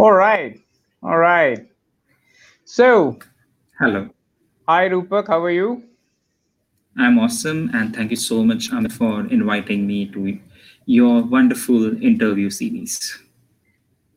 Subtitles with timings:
[0.00, 0.58] All right.
[1.02, 1.68] All right.
[2.64, 3.18] So,
[3.78, 4.08] hello.
[4.66, 5.28] Hi, Rupak.
[5.28, 5.84] How are you?
[6.96, 7.68] I'm awesome.
[7.74, 10.40] And thank you so much, for inviting me to
[10.86, 12.96] your wonderful interview series.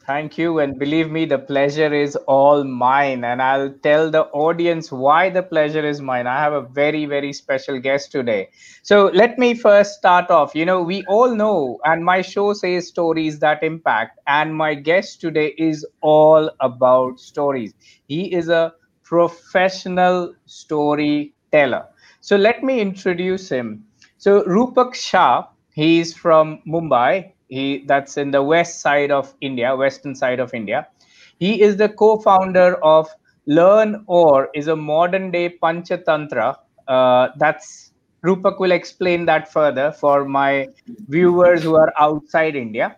[0.05, 0.59] Thank you.
[0.59, 3.23] And believe me, the pleasure is all mine.
[3.23, 6.27] And I'll tell the audience why the pleasure is mine.
[6.27, 8.49] I have a very, very special guest today.
[8.81, 10.55] So let me first start off.
[10.55, 14.19] You know, we all know, and my show says stories that impact.
[14.27, 17.73] And my guest today is all about stories.
[18.05, 18.73] He is a
[19.03, 21.85] professional storyteller.
[22.19, 23.85] So let me introduce him.
[24.17, 30.15] So Rupak Shah, he's from Mumbai he that's in the west side of India, western
[30.15, 30.87] side of India.
[31.39, 33.09] He is the co-founder of
[33.47, 36.55] Learnaur is a modern day Panchatantra.
[36.87, 37.91] Uh, that's
[38.25, 40.69] Rupak will explain that further for my
[41.07, 42.97] viewers who are outside India.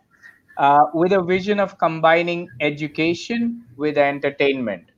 [0.58, 4.92] Uh, with a vision of combining education with entertainment.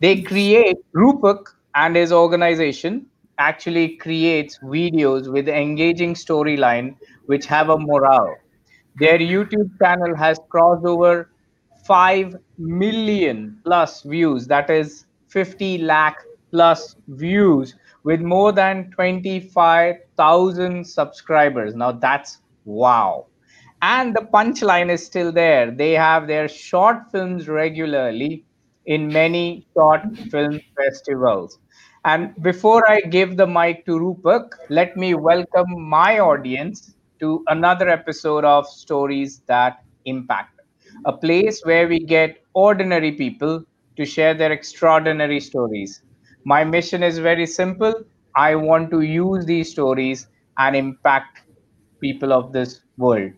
[0.00, 3.06] They create Rupak and his organization
[3.38, 6.96] actually creates videos with engaging storyline
[7.26, 8.39] which have a morale
[9.00, 11.30] their YouTube channel has crossed over
[11.84, 14.46] 5 million plus views.
[14.46, 16.18] That is 50 lakh
[16.50, 21.74] plus views with more than 25,000 subscribers.
[21.74, 23.26] Now that's wow.
[23.82, 25.70] And the punchline is still there.
[25.70, 28.44] They have their short films regularly
[28.86, 31.58] in many short film festivals.
[32.04, 37.88] And before I give the mic to Rupak, let me welcome my audience to another
[37.88, 40.60] episode of Stories That Impact,
[41.06, 43.64] a place where we get ordinary people
[43.96, 46.02] to share their extraordinary stories.
[46.44, 47.94] My mission is very simple.
[48.36, 50.26] I want to use these stories
[50.58, 51.42] and impact
[52.00, 53.32] people of this world.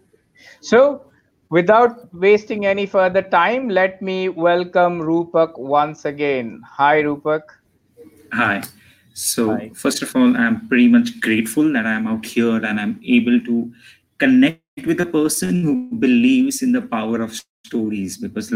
[0.61, 1.11] So,
[1.51, 6.63] without wasting any further time, let me welcome Rupak once again.
[6.79, 7.43] Hi, Rupak.
[8.33, 8.63] Hi.
[9.15, 9.71] So Hi.
[9.75, 13.73] first of all, I'm pretty much grateful that I'm out here and I'm able to
[14.19, 18.53] connect with a person who believes in the power of stories because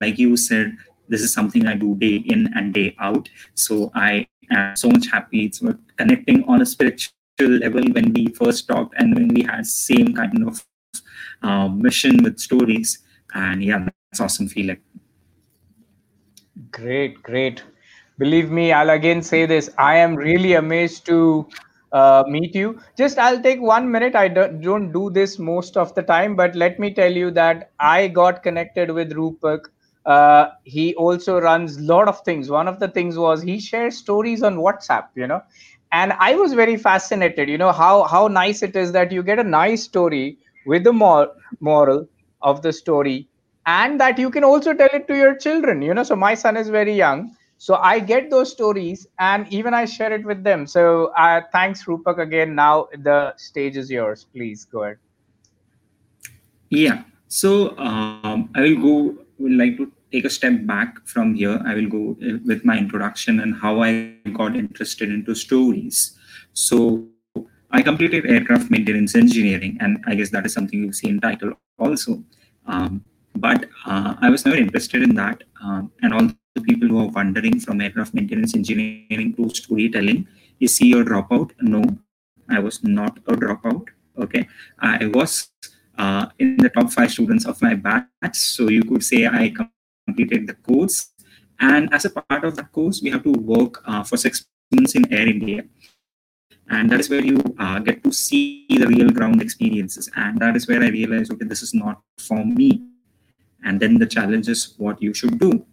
[0.00, 0.76] like you said,
[1.08, 3.28] this is something I do day in and day out.
[3.54, 5.46] So I am so much happy.
[5.46, 5.62] It's
[5.96, 10.46] connecting on a spiritual level when we first talked and when we had same kind
[10.46, 10.64] of
[11.42, 12.98] uh, mission with stories.
[13.34, 14.78] And yeah, that's awesome feeling.
[16.70, 17.62] Great, great
[18.22, 19.70] believe me i'll again say this.
[19.78, 21.48] I am really amazed to
[21.92, 22.78] uh, meet you.
[22.96, 24.14] Just i'll take one minute.
[24.14, 27.70] I don't, don't do this most of the time but let me tell you that
[27.80, 29.60] i got connected with rupak
[30.06, 32.48] uh, he also runs a lot of things.
[32.48, 35.42] One of the things was he shares stories on whatsapp you know?
[35.92, 39.38] And i was very fascinated you know how how nice it is that you get
[39.38, 42.06] a nice story with the mor- moral
[42.42, 43.28] of the story
[43.66, 46.02] and that you can also tell it to your children you know?
[46.04, 47.34] So my son is very young
[47.64, 50.66] so i get those stories and even i share it with them.
[50.66, 52.54] So uh, thanks rupak again.
[52.54, 54.24] Now the stage is yours.
[54.32, 54.96] Please go ahead.
[56.70, 57.02] Yeah.
[57.28, 58.94] So um, i will go
[59.38, 61.60] would like to take a step back from here.
[61.66, 63.92] I will go uh, with my introduction and how i
[64.40, 66.16] got interested into stories.
[66.54, 67.06] So
[67.70, 71.52] i completed aircraft maintenance engineering and i guess that is something you see in title
[71.78, 72.24] also.
[72.64, 73.04] Um,
[73.36, 77.08] but uh, i was never interested in that um, and all the people who are
[77.08, 80.26] wondering from aircraft maintenance engineering to storytelling
[80.58, 81.50] is he a dropout?
[81.60, 81.82] No
[82.48, 83.86] i was not a dropout
[84.18, 84.46] okay?
[84.80, 85.50] I was
[85.96, 89.54] uh, in the top five students of my batch so you could say i
[90.06, 91.12] completed the course.
[91.60, 94.94] And as a part of that course we have to work uh, for six months
[94.94, 95.64] in air india.
[96.68, 100.08] And that is where you uh, get to see the real ground experiences.
[100.16, 102.82] And that is where i realized okay this is not for me.
[103.62, 105.64] And then the challenge is what you should do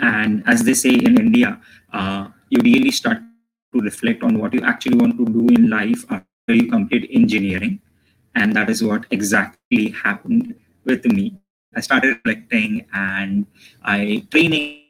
[0.00, 1.60] and as they say in India,
[1.92, 3.18] uh, you really start
[3.74, 7.80] to reflect on what you actually want to do in life after you complete engineering.
[8.34, 10.54] And that is what exactly happened
[10.84, 11.40] with me.
[11.74, 13.46] I started reflecting and
[13.82, 14.84] I training,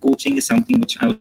[0.00, 1.18] coaching is something which I was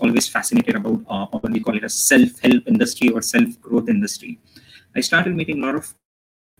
[0.00, 4.38] always fascinated about, uh, or we call it a self-help industry or self-growth industry.
[4.94, 5.94] I started meeting a lot of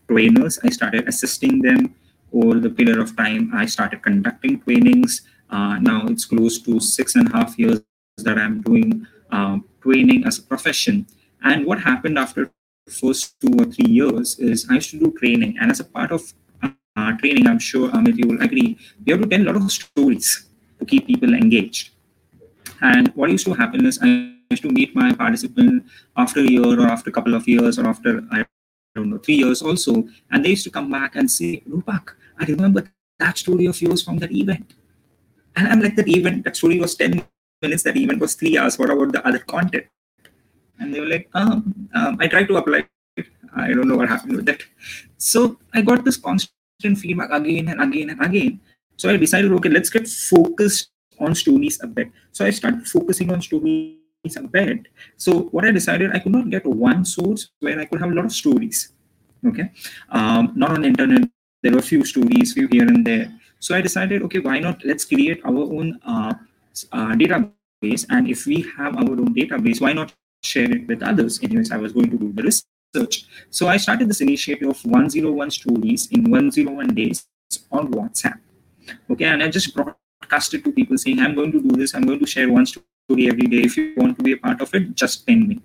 [0.07, 0.59] trainers.
[0.63, 1.95] I started assisting them
[2.33, 3.51] over the period of time.
[3.53, 5.21] I started conducting trainings.
[5.49, 7.81] Uh, now it's close to six and a half years
[8.17, 11.07] that I'm doing uh, training as a profession.
[11.43, 12.51] And what happened after
[12.89, 16.11] first two or three years is I used to do training, and as a part
[16.11, 16.33] of
[16.63, 19.71] uh, training, I'm sure Amit, you will agree, we have to tell a lot of
[19.71, 20.47] stories
[20.79, 21.91] to keep people engaged.
[22.81, 25.85] And what used to happen is I used to meet my participant
[26.15, 28.45] after a year or after a couple of years or after I
[28.95, 32.45] don't know three years also, and they used to come back and say, Rupak, I
[32.45, 32.89] remember
[33.19, 34.73] that story of yours from that event.
[35.57, 37.23] And I'm like, that event, that story was 10
[37.63, 38.77] minutes, that event was three hours.
[38.77, 39.87] What about the other content?
[40.79, 42.85] And they were like, um, um, I tried to apply.
[43.55, 44.61] I don't know what happened with that.
[45.17, 48.59] So I got this constant feedback again and again and again.
[48.97, 52.11] So I decided, okay, let's get focused on stories a bit.
[52.31, 53.97] So I started focusing on stories
[54.35, 54.87] a bit.
[55.15, 58.13] So what I decided, I could not get one source where I could have a
[58.13, 58.93] lot of stories.
[59.45, 59.71] Okay,
[60.09, 61.29] um, not on the internet.
[61.63, 63.31] There were a few stories, few here and there.
[63.59, 64.83] So I decided, okay, why not?
[64.85, 66.33] Let's create our own uh,
[66.91, 68.05] uh, database.
[68.09, 70.13] And if we have our own database, why not
[70.43, 71.39] share it with others?
[71.43, 73.25] Anyways, I was going to do the research.
[73.49, 77.25] So I started this initiative of 101 stories in 101 days
[77.71, 78.39] on WhatsApp.
[79.09, 82.19] Okay, and I just broadcasted to people saying, I'm going to do this, I'm going
[82.19, 83.63] to share one story every day.
[83.63, 85.61] If you want to be a part of it, just ping me.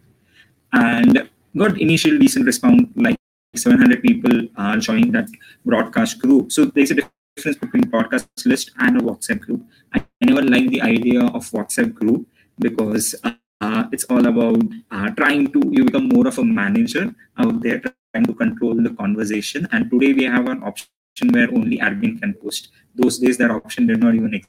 [0.73, 3.17] And got initial decent response, like
[3.55, 5.29] 700 people are joining that
[5.65, 6.51] broadcast group.
[6.51, 6.97] So there's a
[7.37, 9.65] difference between broadcast list and a WhatsApp group.
[9.95, 12.27] I never like the idea of WhatsApp group
[12.59, 17.63] because uh, it's all about uh, trying to you become more of a manager out
[17.63, 17.81] there
[18.13, 19.69] trying to control the conversation.
[19.73, 20.89] And today we have an option
[21.31, 22.69] where only admin can post.
[22.95, 24.41] Those days that option did not even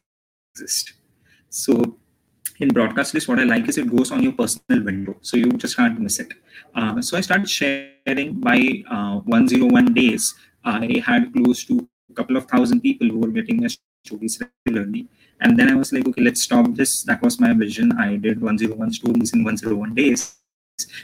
[0.56, 0.94] exist.
[1.50, 1.97] So
[2.59, 5.51] in broadcast list, what I like is it goes on your personal window, so you
[5.53, 6.33] just can't miss it.
[6.75, 10.35] Uh, so I started sharing by uh, 101 days.
[10.65, 13.68] I had close to couple of thousand people who were getting
[14.06, 15.07] stories regularly.
[15.42, 17.04] And then I was like, okay, let's stop this.
[17.04, 17.92] That was my vision.
[17.94, 20.36] I did 101 stories in 101 days.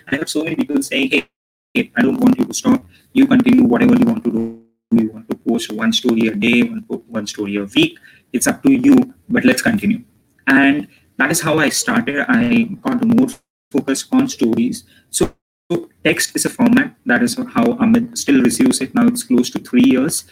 [0.07, 1.27] I got so many people saying, hey,
[1.73, 2.85] hey, I don't want you to stop.
[3.13, 4.63] You continue whatever you want to do.
[4.91, 7.99] You want to post one story a day, one, one story a week.
[8.33, 10.03] It's up to you, but let's continue.
[10.47, 12.25] And that is how I started.
[12.27, 13.27] I got more
[13.71, 14.83] focus on stories.
[15.11, 15.33] So,
[15.71, 16.95] so text is a format.
[17.05, 18.95] That is how Amit still receives it.
[18.95, 20.23] Now it's close to three years.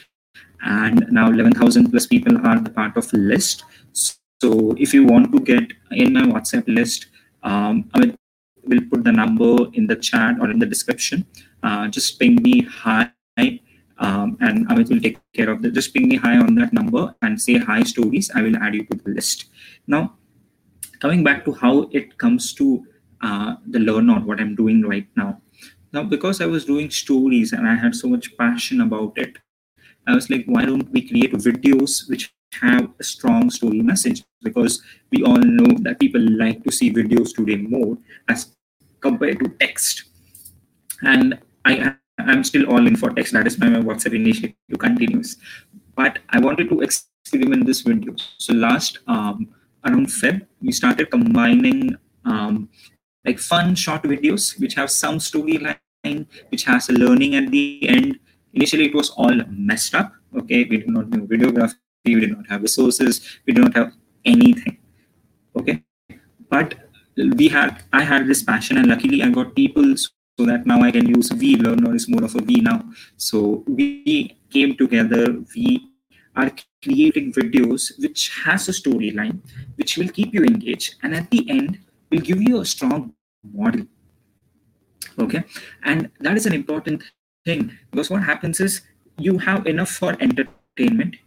[0.61, 3.63] And now 11,000 plus people are the part of list.
[3.93, 7.07] So if you want to get in my WhatsApp list,
[7.43, 8.15] um, Amit
[8.63, 11.25] will put the number in the chat or in the description.
[11.63, 13.11] Uh, just ping me hi
[13.99, 15.73] um, and Amit will take care of that.
[15.73, 18.29] Just ping me hi on that number and say hi stories.
[18.33, 19.45] I will add you to the list.
[19.87, 20.17] Now,
[20.99, 22.85] coming back to how it comes to
[23.21, 25.41] uh, the Learnaur what I'm doing right now.
[25.93, 29.37] Now, because I was doing stories and I had so much passion about it,
[30.07, 34.23] I was like, why don't we create videos which have a strong story message?
[34.41, 34.81] Because
[35.11, 37.97] we all know that people like to see videos today more
[38.29, 38.55] as
[39.01, 40.05] compared to text.
[41.01, 43.33] And I am still all in for text.
[43.33, 45.37] That is why my WhatsApp initiative continues.
[45.95, 48.15] But I wanted to experiment this video.
[48.37, 49.49] So last um,
[49.85, 52.69] around Feb, we started combining um,
[53.25, 55.77] like fun short videos which have some storyline,
[56.49, 58.19] which has a learning at the end.
[58.57, 60.13] Initially, it was all messed up.
[60.41, 61.75] Okay, we did not know videography,
[62.05, 63.93] we did not have resources, we did not have
[64.25, 64.77] anything.
[65.59, 65.83] Okay,
[66.49, 66.75] but
[67.41, 70.91] we had I had this passion, and luckily I got people so that now I
[70.91, 71.57] can use V.
[71.57, 72.79] Learnaur is more of a V now.
[73.17, 75.23] So we came together.
[75.55, 75.69] We
[76.37, 76.51] are
[76.83, 79.39] creating videos which has a storyline
[79.75, 81.79] which will keep you engaged and at the end
[82.11, 83.13] will give you a strong
[83.53, 83.85] model
[85.19, 85.43] okay
[85.83, 87.03] and that is an important
[87.49, 87.65] thing.
[87.91, 88.81] Because what happens is
[89.17, 90.57] you have enough for entertainment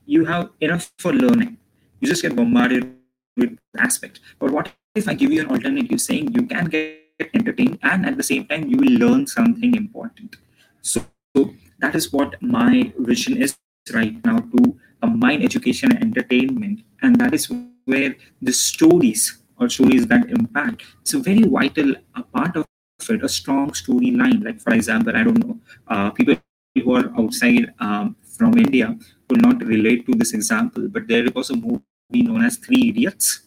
[0.06, 1.56] you have enough for learning.
[2.00, 2.94] You just get bombarded
[3.36, 4.20] with aspects.
[4.38, 8.16] But what if i give you an alternative saying you can get entertained and at
[8.16, 10.36] the same time you will learn something important.
[10.82, 11.04] So,
[11.36, 13.56] so that is what my vision is
[13.92, 16.80] right now to combine education and entertainment.
[17.02, 17.50] And that is
[17.84, 22.66] where the stories or stories that impact it's a very vital a part of
[23.08, 24.44] it a strong storyline.
[24.44, 26.36] Like for example i don't know uh, people
[26.74, 28.96] who are outside um, from india
[29.28, 33.42] will not relate to this example but there was a movie known as three idiots.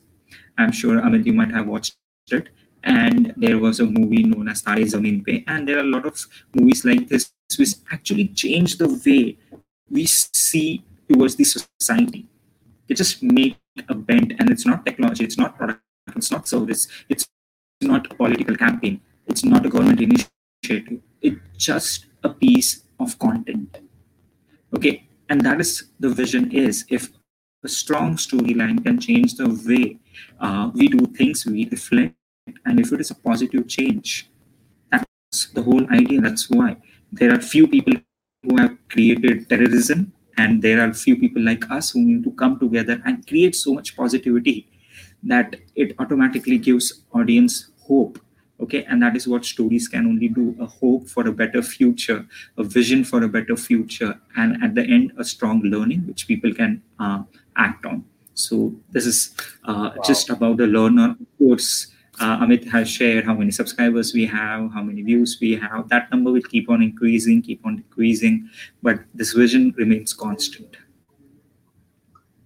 [0.58, 1.96] I'm sure Amit, you might have watched
[2.32, 2.50] it.
[2.84, 6.06] And there was a movie known as Tare Zameen Pe, and there are a lot
[6.06, 6.20] of
[6.54, 9.38] movies like this which actually change the way
[9.90, 12.28] we see towards the society.
[12.88, 13.58] They just make
[13.88, 15.80] a bend, and it's not technology, it's not product,
[16.14, 17.26] it's not service, it's
[17.82, 21.02] not political campaign, it's not a government initiative.
[21.22, 23.80] It's just a piece of content.
[24.76, 27.10] Okay, and that is the vision is if
[27.64, 30.00] a strong storyline can change the way
[30.40, 32.16] uh, we do things, we reflect,
[32.66, 34.30] and if it is a positive change,
[34.92, 36.20] that's the whole idea.
[36.22, 36.78] That's why
[37.12, 37.94] there are few people
[38.44, 42.60] who have created terrorism and there are few people like us who need to come
[42.60, 44.68] together and create so much positivity
[45.22, 48.20] that it automatically gives audience hope
[48.60, 52.26] okay and that is what stories can only do a hope for a better future
[52.58, 56.54] a vision for a better future and at the end a strong learning which people
[56.54, 57.24] can uh,
[57.56, 58.04] act on.
[58.36, 60.04] So this is uh, wow.
[60.04, 61.88] just about the Learnaur of course.
[62.20, 65.90] Uh, amit has shared how many subscribers we have how many views we have.
[65.90, 68.50] That number will keep on increasing keep on decreasing
[68.84, 70.78] but this vision remains constant.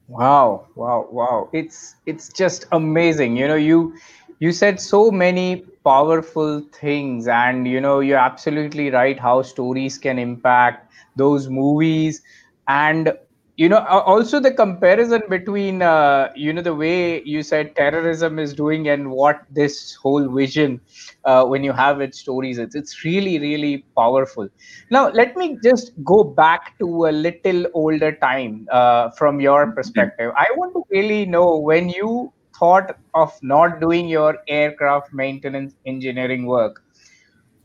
[0.07, 1.49] Wow wow wow.
[1.51, 3.35] It's it's just amazing.
[3.35, 3.93] You know you
[4.39, 7.27] you said so many powerful things.
[7.27, 12.21] And you know you're absolutely right how stories can impact those movies.
[12.67, 13.13] And
[13.57, 18.53] you know also the comparison between uh, you know the way you said terrorism is
[18.53, 20.81] doing and what this whole vision
[21.25, 24.47] uh, when you have its stories it's, it's really really powerful.
[24.91, 30.31] Now let me just go back to a little older time uh, from your perspective.
[30.37, 36.45] I want to really know when you thought of not doing your aircraft maintenance engineering
[36.45, 36.81] work.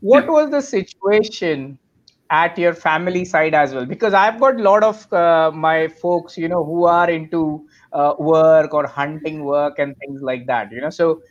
[0.01, 1.79] What was the situation
[2.29, 3.85] at your family side as well?
[3.85, 8.13] Because i've got a lot of uh, my folks you know who are into uh,
[8.19, 10.89] work or hunting work and things like that you know?
[10.89, 11.21] So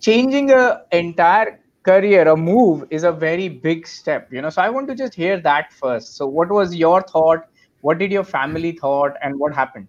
[0.00, 4.50] changing a entire career a move is a very big step you know?
[4.50, 6.16] So i want to just hear that first.
[6.16, 7.46] So what was your thought?
[7.80, 9.88] What did your family thought and what happened?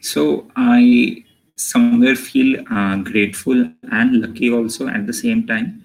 [0.00, 1.24] So i
[1.56, 5.82] somewhere feel uh, grateful and lucky also at the same time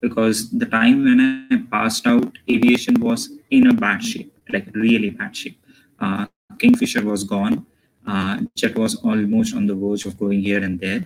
[0.00, 1.20] because the time when
[1.50, 5.58] I passed out, aviation was in a bad shape, like really bad shape.
[5.98, 6.26] Uh,
[6.58, 7.66] Kingfisher was gone.
[8.06, 11.04] Uh, Jet was almost on the verge of going here and there.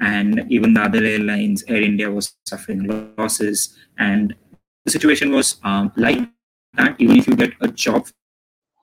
[0.00, 3.76] And even the other airlines, Air India was suffering losses.
[3.98, 4.34] And
[4.84, 6.18] the situation was um, like
[6.74, 6.96] that.
[6.98, 8.08] Even if you get a job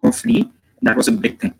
[0.01, 0.49] for free,
[0.81, 1.55] that was a big thing.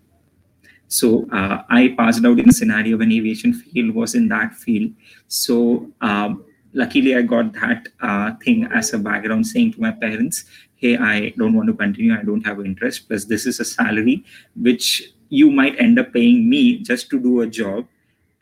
[0.87, 4.91] So uh, I passed out in a scenario when aviation field was in that field.
[5.27, 10.45] So um, luckily i got that uh, thing as a background saying to my parents
[10.75, 12.13] hey i don't want to continue.
[12.13, 13.07] I don't have interest.
[13.07, 14.23] Plus this is a salary
[14.55, 17.87] which you might end up paying me just to do a job.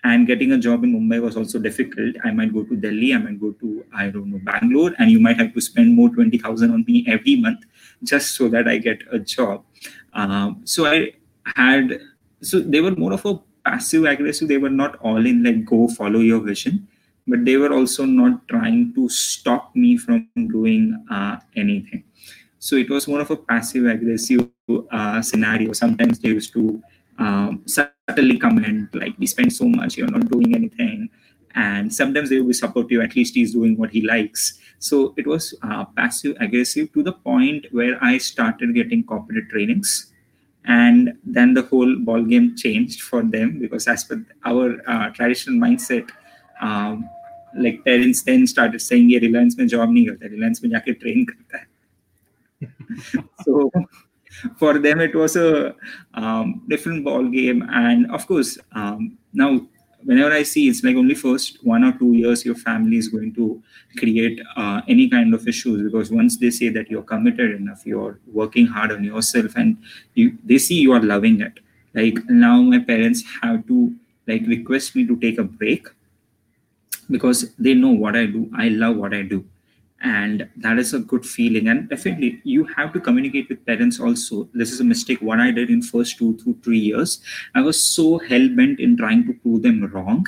[0.03, 2.15] And getting a job in mumbai was also difficult.
[2.23, 3.13] I might go to delhi.
[3.13, 4.91] I might go to i don't know bangalore.
[4.99, 7.65] And you might have to spend more 20000 on me every month
[8.03, 9.63] just so that i get a job.
[10.13, 11.13] Um, so i
[11.55, 11.99] had
[12.41, 15.87] so they were more of a passive aggressive they were not all in like go
[15.87, 16.87] follow your vision
[17.27, 22.03] but they were also not trying to stop me from doing uh, anything.
[22.59, 24.49] So it was more of a passive aggressive
[24.91, 25.73] uh, scenario.
[25.73, 26.81] Sometimes they used to
[27.17, 31.09] um, subtly comment like, "We spend so much, you're not doing anything,"
[31.55, 33.01] and sometimes they will be supportive.
[33.01, 34.59] At least he's doing what he likes.
[34.79, 40.11] So it was uh, passive aggressive to the point where I started getting corporate trainings
[40.67, 45.57] and then the whole ball game changed for them because as per our uh, traditional
[45.57, 46.09] mindset
[46.61, 47.09] um,
[47.57, 51.25] like parents then started saying "Yeah, reliance mein job nahi karta reliance mein jaake train
[51.31, 51.61] karta
[53.45, 53.71] so
[54.57, 55.75] for them it was a
[56.13, 59.51] um, different ball game and of course um, now
[60.05, 63.33] whenever i see it's like only first one or two years your family is going
[63.33, 63.61] to
[63.97, 68.19] create uh, any kind of issues because once they say that you're committed enough you're
[68.31, 69.77] working hard on yourself and
[70.13, 71.59] you they see you are loving it
[71.93, 73.93] like now my parents have to
[74.27, 75.87] like request me to take a break
[77.09, 78.49] because they know what I do.
[78.55, 79.45] I love what I do.
[80.05, 81.67] And that is a good feeling.
[81.67, 84.47] And definitely you have to communicate with parents also.
[84.53, 85.19] This is a mistake.
[85.19, 87.21] What I did in first two to three years,
[87.55, 90.27] I was so hell-bent in trying to prove them wrong.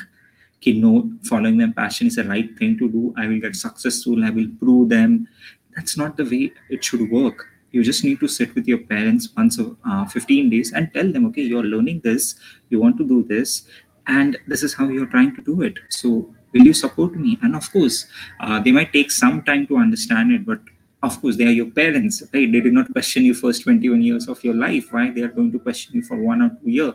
[0.58, 3.14] Okay, no, following their passion is the right thing to do.
[3.18, 4.26] I will get successful.
[4.26, 5.28] I will prove them.
[5.76, 9.30] That's not the way it should work you just need to sit with your parents
[9.36, 12.36] once uh, 15 days and tell them okay you're learning this
[12.70, 13.68] you want to do this
[14.08, 17.38] and this is how you're trying to do it so will you support me?
[17.42, 18.08] And of course
[18.40, 20.60] uh, they might take some time to understand it but
[21.04, 22.52] of course they are your parents right?
[22.52, 25.52] They did not question you first 21 years of your life why they are going
[25.52, 26.94] to question you for one or two years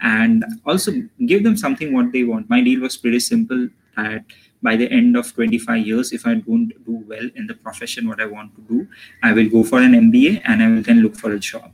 [0.00, 0.92] and also
[1.26, 2.50] give them something what they want.
[2.50, 4.24] My deal was pretty simple that
[4.62, 8.20] by the end of 25 years if i don't do well in the profession what
[8.20, 8.88] i want to do
[9.22, 11.70] i will go for an mba and i will then look for a job.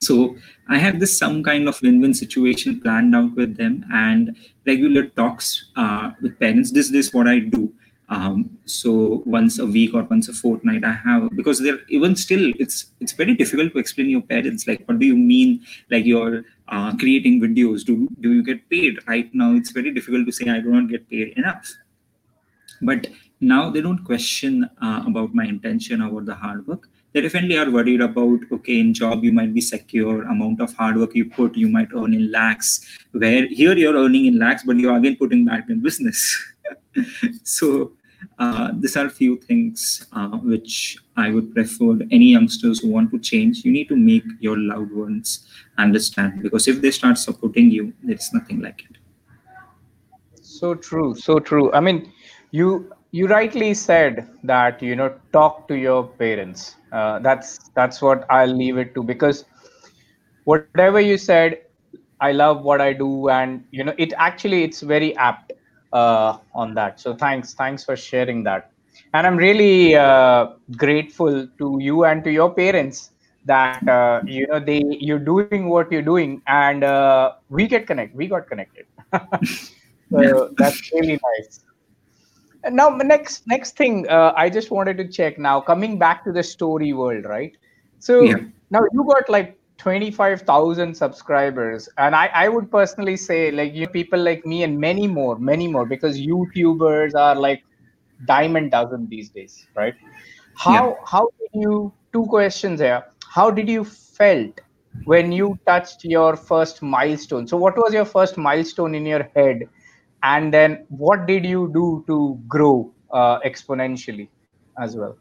[0.00, 0.36] So
[0.68, 5.70] I had this some kind of win-win situation planned out with them and regular talks
[5.76, 6.72] uh, with parents.
[6.72, 7.72] This, this is what I do.
[8.08, 12.52] Um, so once a week or once a fortnight, I have because they're even still
[12.56, 15.64] it's it's very difficult to explain your parents like what do you mean?
[15.90, 17.84] Like you're uh, creating videos.
[17.84, 19.00] Do do you get paid?
[19.08, 21.68] Right now it's very difficult to say I do not get paid enough.
[22.80, 23.08] But
[23.40, 27.70] now they don't question uh, about my intention about the hard work they definitely are
[27.70, 31.56] worried about okay in job you might be secure amount of hard work you put
[31.56, 32.72] you might earn in lakhs
[33.12, 36.20] where here you're earning in lakhs but you're again putting back in business
[37.42, 37.92] so
[38.38, 43.18] uh, these are few things uh, which I would prefer any youngsters who want to
[43.18, 43.64] change.
[43.64, 45.46] You need to make your loved ones
[45.78, 48.98] understand because if they start supporting you, there's nothing like it.
[50.42, 51.72] So true, so true.
[51.72, 52.12] I mean,
[52.50, 56.76] you you rightly said that you know talk to your parents.
[56.92, 59.44] Uh, that's that's what I'll leave it to because
[60.44, 61.62] whatever you said,
[62.20, 65.52] I love what I do, and you know it actually it's very apt
[65.92, 67.00] uh, on that.
[67.00, 68.70] So thanks, thanks for sharing that.
[69.14, 73.12] And I'm really uh, grateful to you and to your parents
[73.46, 78.14] that uh, you know they you're doing what you're doing, and uh, we get connect.
[78.14, 78.86] We got connected.
[80.10, 81.62] so that's really nice.
[82.70, 86.42] Now next next thing uh, I just wanted to check now coming back to the
[86.42, 87.56] story world, right?
[87.98, 88.36] So yeah.
[88.70, 91.88] now you got like 25,000 subscribers.
[91.98, 95.68] And I, I would personally say, like, you people like me and many more, many
[95.68, 97.62] more, because YouTubers are like
[98.26, 99.94] diamond dozen these days, right?
[100.56, 100.94] How, yeah.
[101.04, 103.04] how did you, two questions here.
[103.28, 104.60] How did you felt
[105.04, 107.46] when you touched your first milestone?
[107.46, 109.68] So, what was your first milestone in your head?
[110.22, 114.28] And then what did you do to grow uh, exponentially
[114.78, 115.16] as well?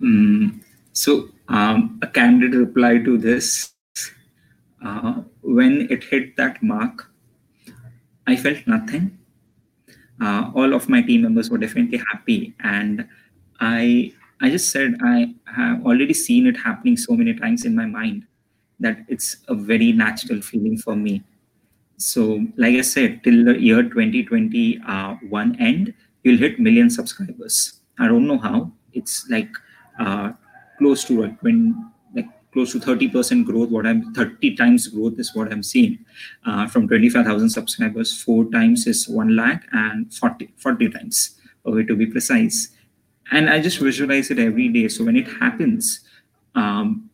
[0.00, 0.62] Mm,
[0.92, 3.72] so, um, a candid reply to this
[4.84, 7.10] uh, when it hit that mark,
[8.26, 9.18] I felt nothing.
[10.20, 13.06] Uh, all of my team members were definitely happy, and
[13.60, 17.86] I I just said I have already seen it happening so many times in my
[17.86, 18.26] mind
[18.80, 21.22] that it's a very natural feeling for me.
[22.02, 25.16] So, like I said, till the year 2021 uh,
[25.58, 27.80] end, you'll hit million subscribers.
[27.98, 28.72] I don't know how.
[28.92, 29.50] It's like
[29.98, 30.32] uh,
[30.78, 35.34] close to it when like close to 30% growth what i'm 30 times growth is
[35.34, 35.98] what i'm seeing
[36.46, 41.94] uh, from 25000 subscribers four times is 1 lakh and 40 40 times okay to
[41.94, 42.68] be precise
[43.30, 46.00] and i just visualize it every day so when it happens
[46.54, 47.08] um,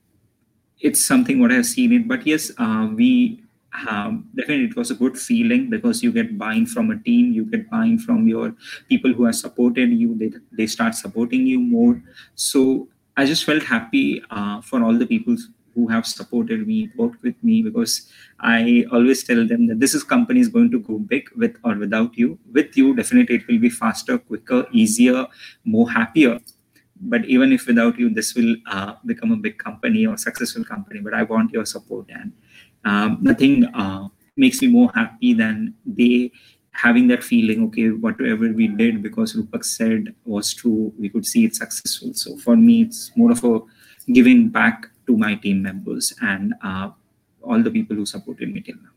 [0.81, 3.43] it's something what i've seen it but yes uh, we
[3.89, 7.45] um, definitely it was a good feeling because you get buying from a team you
[7.45, 8.55] get buying from your
[8.89, 12.03] people who have supported you they, they start supporting you more
[12.35, 15.37] so I just felt happy uh, for all the people
[15.75, 20.05] who have supported me, worked with me, because I always tell them that this is
[20.05, 22.39] company is going to go big with or without you.
[22.53, 25.27] With you, definitely it will be faster, quicker, easier,
[25.65, 26.39] more happier.
[27.01, 31.01] But even if without you, this will uh, become a big company or successful company.
[31.01, 32.33] But I want your support, and
[32.89, 36.33] um, nothing uh, makes me more happy than they
[36.73, 41.45] having that feeling, okay, whatever we did because Rupak said was true, we could see
[41.45, 42.15] it successful.
[42.15, 43.61] So for me, it's more of a
[44.13, 46.91] giving back to my team members and uh,
[47.43, 48.95] all the people who supported me till now.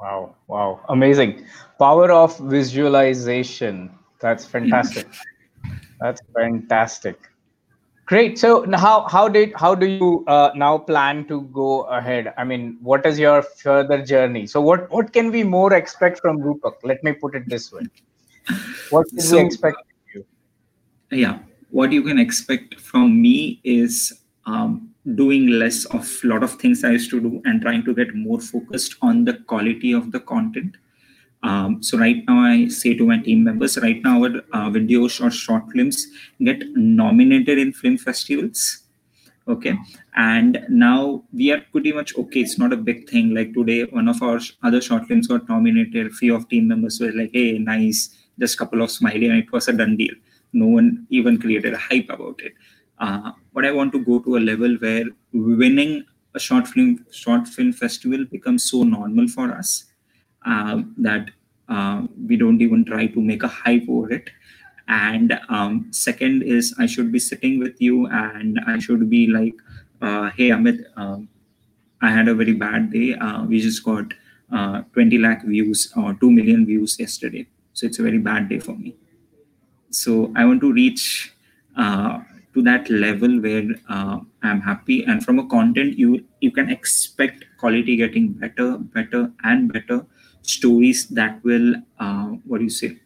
[0.00, 1.46] Wow, wow, amazing.
[1.78, 3.90] Power of visualization.
[4.20, 5.06] That's fantastic.
[6.00, 7.18] That's fantastic.
[8.06, 8.38] Great.
[8.38, 12.32] So how how did how do you uh, now plan to go ahead?
[12.38, 14.46] I mean, what is your further journey?
[14.46, 16.74] So what what can we more expect from Rupak?
[16.84, 17.82] Let me put it this way.
[18.90, 19.78] What can so, we expect
[20.14, 20.24] you?
[21.10, 21.40] Yeah,
[21.70, 24.12] what you can expect from me is
[24.46, 27.94] um, doing less of a lot of things I used to do and trying to
[27.94, 30.76] get more focused on the quality of the content
[31.42, 35.24] um, so right now, I say to my team members, right now our uh, videos
[35.24, 36.06] or short films
[36.42, 38.82] get nominated in film festivals.
[39.48, 39.76] Okay,
[40.16, 42.40] and now we are pretty much okay.
[42.40, 43.32] It's not a big thing.
[43.32, 46.12] Like today, one of our other short films got nominated.
[46.14, 48.00] Few of team members were like, "Hey, nice!"
[48.40, 50.14] Just a couple of smiley, and it was a done deal.
[50.52, 52.54] No one even created a hype about it.
[52.98, 57.46] Uh, but I want to go to a level where winning a short film short
[57.46, 59.85] film festival becomes so normal for us
[60.46, 61.30] uh, that
[61.68, 64.30] uh, we don't even try to make a hype over it.
[64.88, 69.54] And um, second is i should be sitting with you and i should be like
[70.00, 71.28] uh, hey amit um,
[72.02, 73.14] i had a very bad day.
[73.14, 74.14] Uh, we just got
[74.52, 77.46] uh, 20 lakh views or 2 million views yesterday.
[77.72, 78.94] So it's a very bad day for me.
[79.90, 81.34] So i want to reach
[81.76, 82.20] uh,
[82.54, 85.04] to that level where uh, i'm happy.
[85.04, 90.06] And from a content you you can expect quality getting better better and better
[90.46, 92.98] stories that will uh, what do you say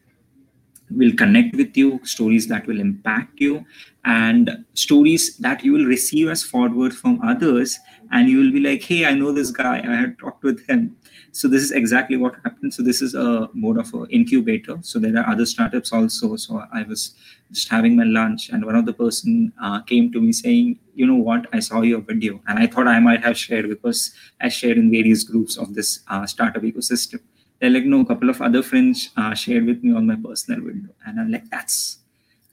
[0.91, 3.65] will connect with you stories that will impact you
[4.05, 7.79] and stories that you will receive as forward from others
[8.13, 9.79] and you will be like hey i know this guy.
[9.79, 10.97] I had talked with him.
[11.33, 12.75] So this is exactly what happened.
[12.75, 14.79] So this is a mode of an incubator.
[14.83, 16.35] So there are other startups also.
[16.37, 17.15] So i was
[17.53, 21.07] just having my lunch and one of the person uh, came to me saying you
[21.07, 21.47] know what?
[21.53, 24.91] I saw your video and i thought i might have shared because i shared in
[24.91, 27.21] various groups of this uh, startup ecosystem
[27.61, 30.65] they're like no a couple of other friends uh, shared with me on my personal
[30.65, 30.91] window.
[31.07, 31.99] And i'm like that's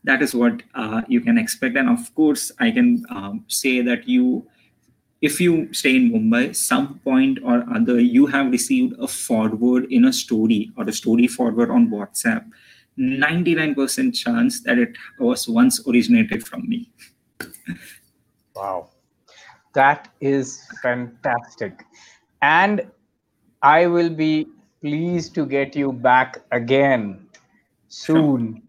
[0.04, 1.76] that is what uh, you can expect.
[1.76, 4.46] And of course i can um, say that you
[5.22, 10.06] if you stay in mumbai some point or other you have received a forward in
[10.06, 12.46] a story or a story forward on whatsapp.
[13.00, 16.89] 99% chance that it was once originated from me.
[18.56, 18.89] Wow.
[19.76, 21.86] That is fantastic.
[22.41, 22.88] And
[23.62, 24.48] i will be
[24.82, 27.28] pleased to get you back again
[27.88, 28.62] soon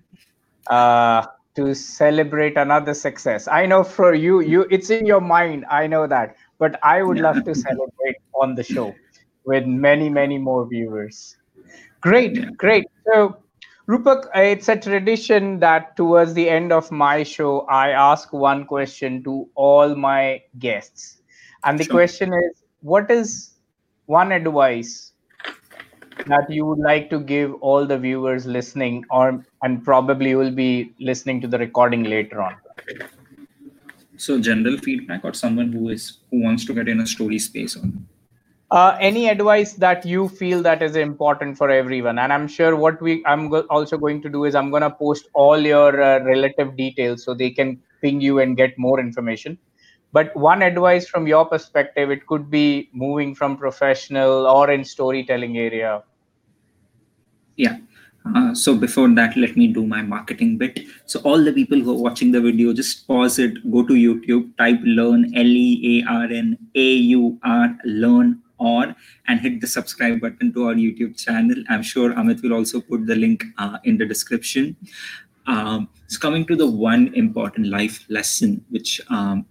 [0.69, 3.49] uh, to celebrate another success.
[3.49, 5.65] I know for you, you it's in your mind.
[5.71, 8.95] I know that, but I would love to celebrate on the show
[9.45, 11.37] with many, many more viewers.
[12.01, 12.87] Great, great.
[13.13, 13.39] So,
[13.89, 19.25] Rupak, it's a tradition that towards the end of my show, I ask one question
[19.25, 21.19] to all my guests,
[21.65, 21.95] and the sure.
[21.95, 23.55] question is, what is
[24.07, 25.08] one advice
[26.29, 30.93] that you would like to give all the viewers listening or and probably will be
[31.01, 32.57] listening to the recording later on.
[34.17, 37.77] So general feedback or someone who is who wants to get in a story space
[37.77, 38.07] on?
[38.71, 42.19] Uh, any advice that you feel that is important for everyone?
[42.19, 44.91] And i'm sure what we i'm go- also going to do is i'm going to
[44.91, 49.57] post all your uh, relative details so they can ping you and get more information.
[50.13, 55.59] But one advice from your perspective it could be moving from professional or in storytelling
[55.59, 56.03] area
[57.59, 57.77] yeah.
[58.35, 60.81] Uh, so before that let me do my marketing bit.
[61.07, 64.57] So all the people who are watching the video just pause it go to youtube
[64.59, 66.09] type learn l-e-a-r-n-a-u-r
[67.85, 68.95] learn or
[69.29, 71.63] and hit the subscribe button to our youtube channel.
[71.69, 74.77] I'm sure amit will also put the link uh, in the description.
[75.47, 79.47] Um, it's coming to the one important life lesson which um,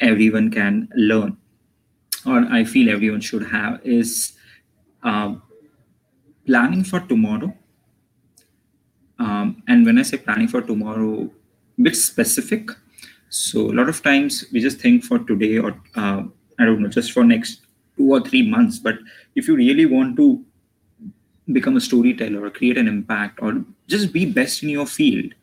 [0.00, 1.36] everyone can learn
[2.24, 4.32] or i feel everyone should have is
[5.02, 5.42] um,
[6.46, 7.54] planning for tomorrow.
[9.18, 11.30] Um, and when i say planning for tomorrow
[11.80, 12.70] bit specific.
[13.28, 16.22] So a lot of times we just think for today or uh,
[16.58, 17.62] i don't know just for next
[17.96, 18.78] two or three months.
[18.78, 18.96] But
[19.34, 20.44] if you really want to
[21.52, 25.34] become a storyteller or create an impact or just be best in your field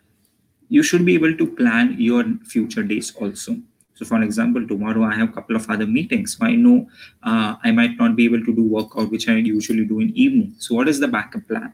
[0.70, 3.58] you should be able to plan your future days also
[4.00, 6.38] so, for example, tomorrow I have a couple of other meetings.
[6.38, 6.88] So I know
[7.22, 10.56] uh, I might not be able to do workout, which I usually do in evening.
[10.58, 11.74] So, what is the backup plan?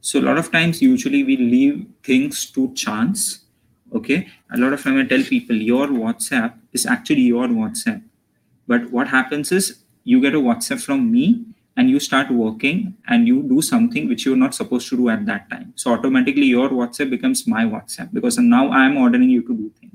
[0.00, 3.40] So, a lot of times, usually we leave things to chance.
[3.94, 8.02] Okay, a lot of time I tell people your WhatsApp is actually your WhatsApp,
[8.66, 11.44] but what happens is you get a WhatsApp from me
[11.76, 15.26] and you start working and you do something which you're not supposed to do at
[15.26, 19.54] that time so automatically your whatsapp becomes my whatsapp because now i'm ordering you to
[19.54, 19.85] do things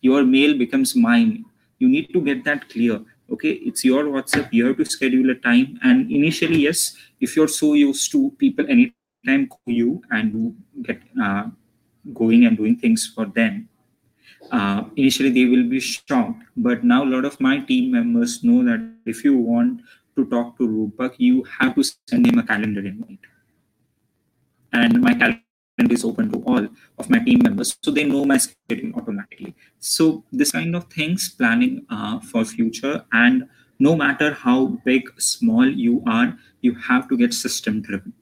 [0.00, 1.44] your mail becomes mine.
[1.78, 3.00] You need to get that clear
[3.32, 3.52] okay?
[3.52, 4.48] It's your whatsapp.
[4.52, 5.78] You have to schedule a time.
[5.82, 11.00] And initially yes if you're so used to people anytime call you and you get
[11.22, 11.44] uh,
[12.14, 13.68] going and doing things for them
[14.50, 16.42] uh, initially they will be shocked.
[16.56, 19.82] But now a lot of my team members know that if you want
[20.16, 23.18] to talk to Rupak, you have to send him a calendar invite.
[24.72, 25.42] And my calendar
[25.88, 29.54] is open to all of my team members, so they know my schedule automatically.
[29.78, 35.66] So this kind of things, planning uh, for future, and no matter how big, small
[35.66, 38.12] you are, you have to get system driven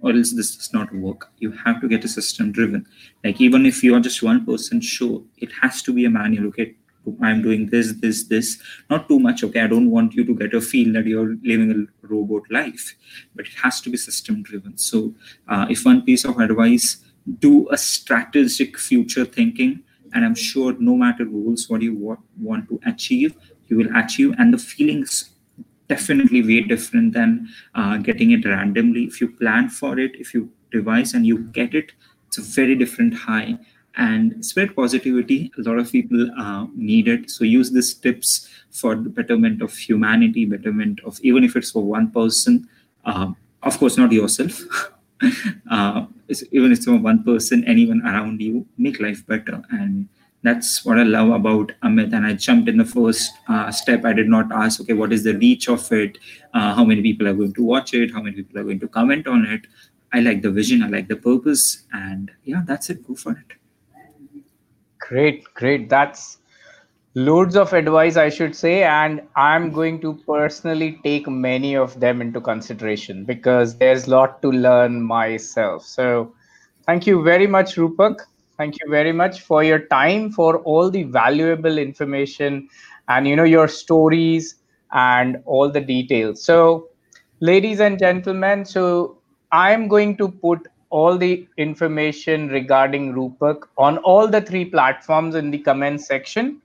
[0.00, 1.30] or else this does not work.
[1.38, 2.86] You have to get a system driven.
[3.22, 6.46] Like even if you are just one person show, it has to be a manual.
[6.48, 6.74] Okay,
[7.22, 8.58] I'm doing this, this, this,
[8.88, 9.42] not too much.
[9.42, 11.70] Okay, I don't want you to get a feel that you're living
[12.02, 12.94] a robot life,
[13.34, 14.76] but it has to be system driven.
[14.76, 15.14] So,
[15.48, 17.04] uh, if one piece of advice,
[17.38, 19.82] do a strategic future thinking,
[20.12, 23.34] and I'm sure no matter rules, what you want, want to achieve,
[23.68, 25.30] you will achieve, and the feelings
[25.88, 29.04] definitely way different than uh, getting it randomly.
[29.04, 31.92] If you plan for it, if you devise and you get it,
[32.26, 33.58] it's a very different high
[33.96, 37.30] and spread positivity a lot of people uh, need it.
[37.30, 41.82] So use these tips for the betterment of humanity betterment of even if it's for
[41.82, 42.68] one person
[43.04, 44.62] uh, of course not yourself.
[45.70, 46.06] Uh,
[46.50, 49.62] even if it's for one person anyone around you make life better.
[49.70, 50.08] And
[50.42, 52.14] that's what i love about amit.
[52.14, 54.06] And i jumped in the first uh, step.
[54.06, 56.16] I did not ask okay what is the reach of it?
[56.54, 58.10] Uh, how many people are going to watch it?
[58.12, 59.66] How many people are going to comment on it?
[60.10, 60.82] I like the vision.
[60.82, 61.82] I like the purpose.
[61.92, 63.06] And yeah that's it.
[63.06, 63.59] Go for it
[65.10, 65.88] Great, great.
[65.90, 66.38] That's
[67.14, 68.84] loads of advice, I should say.
[68.84, 74.42] And I'm going to personally take many of them into consideration because there's a lot
[74.42, 75.84] to learn myself.
[75.84, 76.34] So
[76.86, 78.20] thank you very much, Rupak.
[78.58, 82.68] Thank you very much for your time, for all the valuable information
[83.08, 84.56] and you know your stories
[84.92, 86.44] and all the details.
[86.44, 86.88] So
[87.40, 89.18] ladies and gentlemen, so
[89.52, 95.50] I'm going to put all the information regarding Rupak on all the three platforms in
[95.50, 96.60] the comment section.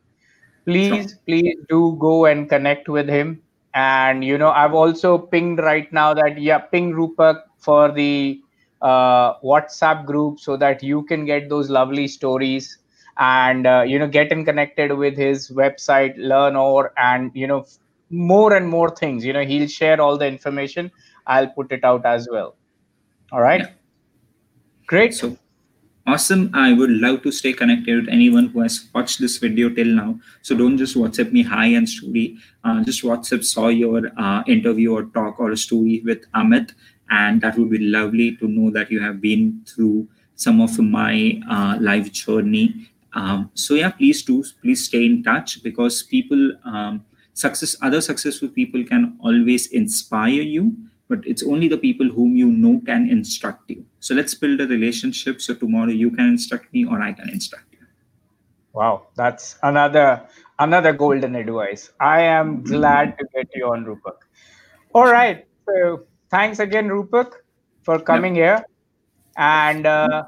[0.66, 1.20] Please, sure.
[1.26, 3.42] please do go and connect with him.
[3.76, 8.42] And you know, I've also pinged right now that yeah, ping Rupak for the
[8.82, 12.80] uh, WhatsApp group so that you can get those lovely stories
[13.18, 17.66] and uh, you know get in connected with his website, learn more, and you know
[18.10, 19.26] more and more things.
[19.26, 20.92] You know, he'll share all the information.
[21.28, 22.56] I'll put it out as well.
[23.32, 23.62] All right.
[23.62, 23.70] Yeah.
[24.88, 25.16] Great.
[25.16, 25.36] So
[26.06, 26.52] awesome.
[26.54, 30.20] I would love to stay connected with anyone who has watched this video till now.
[30.44, 32.38] So don't just WhatsApp me hi and story.
[32.64, 36.74] Uh, just WhatsApp saw your uh, interview or talk or a story with Amit.
[37.10, 41.40] And that would be lovely to know that you have been through some of my
[41.50, 42.92] uh, life journey.
[43.14, 48.50] Um, so yeah, please do, please stay in touch because people, um, success, other successful
[48.50, 50.76] people can always inspire you
[51.08, 53.86] but it's only the people whom you know can instruct you.
[54.06, 55.42] So let's build a relationship.
[55.42, 57.80] So tomorrow you can instruct me or I can instruct you.
[58.72, 60.22] Wow, that's another
[60.60, 61.90] another golden advice.
[62.00, 64.18] I am glad to get you on Rupak.
[64.94, 65.48] All right.
[65.66, 67.32] So thanks again, Rupak,
[67.82, 68.44] for coming yep.
[68.46, 68.66] here.
[69.38, 70.26] And uh,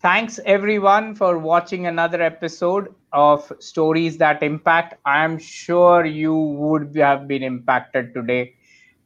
[0.00, 5.00] thanks everyone for watching another episode of Stories That Impact.
[5.06, 8.56] I am sure you would have been impacted today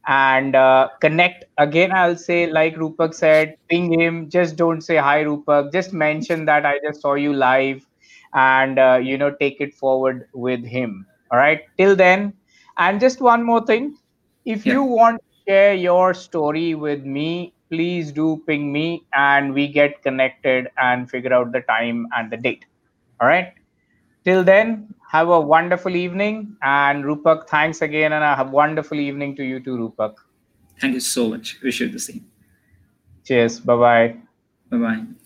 [0.07, 4.29] and uh, connect again i'll say like rupak said ping him.
[4.29, 5.71] Just don't say hi rupak.
[5.71, 7.85] Just mention that i just saw you live
[8.33, 11.05] and uh, you know take it forward with him.
[11.31, 11.61] All right?
[11.77, 12.33] Till then.
[12.77, 13.97] And just one more thing.
[14.45, 14.73] If yeah.
[14.73, 20.01] you want to share your story with me please do ping me and we get
[20.01, 22.65] connected and figure out the time and the date.
[23.21, 23.53] All right
[24.25, 26.55] till then have a wonderful evening.
[26.61, 28.13] And Rupak, thanks again.
[28.13, 30.15] And a wonderful evening to you too, Rupak.
[30.79, 31.59] Thank you so much.
[31.61, 32.25] Wish you the same.
[33.25, 33.59] Cheers.
[33.59, 34.15] Bye bye.
[34.69, 35.18] Bye bye.